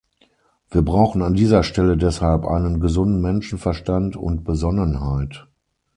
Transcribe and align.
Wir 0.71 0.81
brauchen 0.81 1.21
an 1.21 1.35
dieser 1.35 1.61
Stelle 1.61 1.95
deshalb 1.95 2.43
einen 2.45 2.79
gesunden 2.79 3.21
Menschenverstand 3.21 4.15
und 4.15 4.43
Besonnenheit. 4.43 5.45